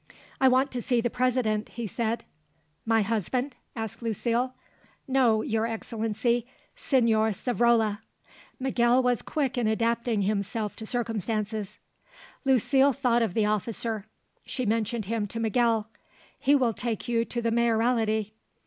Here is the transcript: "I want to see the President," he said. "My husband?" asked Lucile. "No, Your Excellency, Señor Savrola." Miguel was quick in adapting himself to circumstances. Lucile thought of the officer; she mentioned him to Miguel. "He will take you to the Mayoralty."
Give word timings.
"I 0.39 0.47
want 0.47 0.71
to 0.71 0.81
see 0.81 0.99
the 0.99 1.11
President," 1.11 1.69
he 1.69 1.85
said. 1.85 2.25
"My 2.87 3.03
husband?" 3.03 3.55
asked 3.75 4.01
Lucile. 4.01 4.51
"No, 5.07 5.43
Your 5.43 5.67
Excellency, 5.67 6.47
Señor 6.75 7.35
Savrola." 7.35 7.99
Miguel 8.59 9.03
was 9.03 9.21
quick 9.21 9.59
in 9.59 9.67
adapting 9.67 10.23
himself 10.23 10.75
to 10.77 10.87
circumstances. 10.87 11.77
Lucile 12.45 12.93
thought 12.93 13.21
of 13.21 13.35
the 13.35 13.45
officer; 13.45 14.07
she 14.43 14.65
mentioned 14.65 15.05
him 15.05 15.27
to 15.27 15.39
Miguel. 15.39 15.87
"He 16.39 16.55
will 16.55 16.73
take 16.73 17.07
you 17.07 17.23
to 17.25 17.39
the 17.39 17.51
Mayoralty." 17.51 18.33